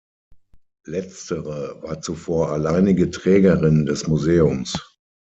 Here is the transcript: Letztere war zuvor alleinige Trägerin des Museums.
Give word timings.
Letztere 0.87 1.79
war 1.83 2.01
zuvor 2.01 2.53
alleinige 2.53 3.11
Trägerin 3.11 3.85
des 3.85 4.07
Museums. 4.07 4.73